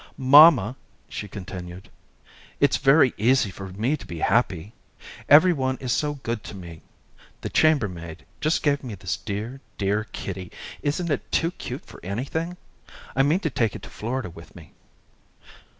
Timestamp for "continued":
1.27-1.91